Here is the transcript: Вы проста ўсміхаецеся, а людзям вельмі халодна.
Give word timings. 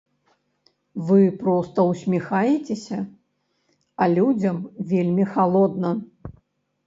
Вы 1.07 1.19
проста 1.41 1.79
ўсміхаецеся, 1.89 2.97
а 4.05 4.07
людзям 4.15 4.57
вельмі 4.95 5.23
халодна. 5.35 5.91